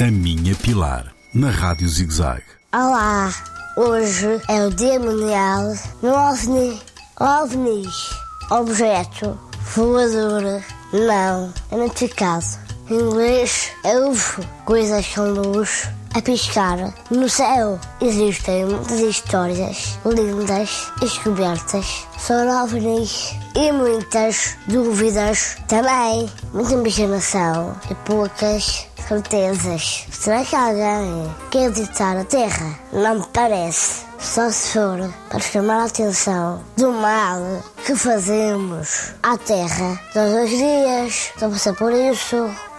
[0.00, 2.42] A Minha Pilar, na Rádio ZigZag.
[2.72, 3.30] Olá,
[3.76, 6.80] hoje é o Dia Mundial no OVNI.
[7.20, 8.08] OVNIs,
[8.50, 9.38] objeto
[9.74, 10.62] voador
[10.94, 12.46] não identificado.
[12.88, 16.78] Em inglês é UFO, coisas com luz a piscar
[17.10, 17.78] no céu.
[18.00, 26.26] Existem muitas histórias lindas descobertas sobre OVNIs e muitas dúvidas também.
[26.54, 30.06] Muita imaginação e poucas certezas.
[30.12, 32.78] Será que alguém quer visitar a Terra?
[32.92, 34.04] Não me parece.
[34.20, 37.40] Só se for para chamar a atenção do mal
[37.84, 41.32] que fazemos à Terra todos os dias.
[41.36, 42.36] Só passar por isso.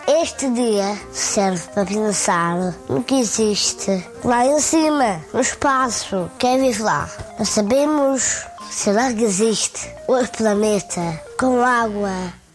[0.08, 6.32] Este dia serve para pensar no que existe lá em cima, no espaço.
[6.40, 7.10] Quem vive lá?
[7.38, 8.46] Não sabemos.
[8.70, 12.12] Será que existe outro planeta com água,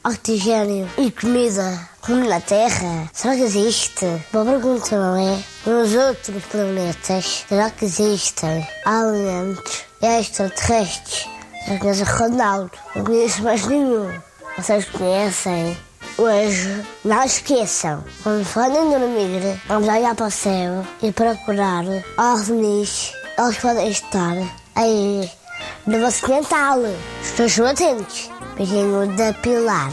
[0.07, 3.11] oxigênio e comida como na Terra?
[3.13, 4.07] Será que existe?
[4.33, 5.43] Boa pergunta, não é?
[5.69, 11.29] Nos outros planetas, será que existem alimentos extraterrestres?
[11.69, 14.13] Eu conheço Ronaldo, não conheço mais nenhum.
[14.57, 15.77] Vocês conhecem?
[16.17, 21.85] Hoje, não esqueçam, quando forem dormir, vamos olhar para o céu e procurar
[22.17, 23.13] ovnis.
[23.37, 24.37] Eles podem estar
[24.77, 25.29] aí
[25.85, 26.79] no vosso quintal.
[27.21, 28.31] Estejam atentos.
[28.57, 29.93] Beijinho da Pilar.